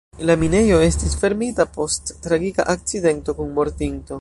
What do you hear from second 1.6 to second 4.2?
post tragika akcidento kun mortinto.